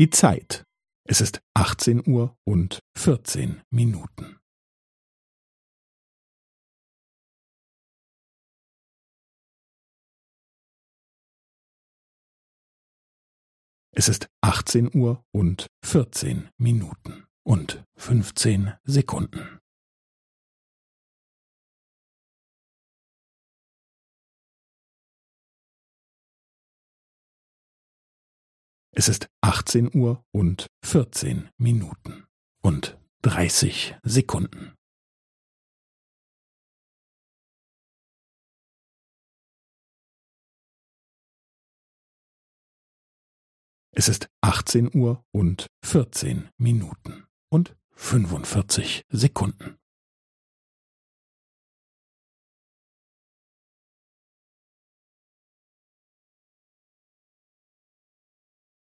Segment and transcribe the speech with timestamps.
[0.00, 0.64] Die Zeit.
[1.06, 4.38] Es ist 18 Uhr und 14 Minuten.
[13.94, 19.59] Es ist 18 Uhr und 14 Minuten und 15 Sekunden.
[29.00, 32.26] Es ist 18 Uhr und 14 Minuten
[32.60, 34.74] und 30 Sekunden.
[43.92, 49.79] Es ist 18 Uhr und 14 Minuten und 45 Sekunden.